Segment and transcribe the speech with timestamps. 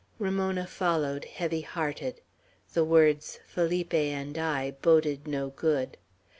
[0.17, 2.21] Ramona followed, heavy hearted.
[2.73, 5.95] The words, "Felipe and I," boded no good.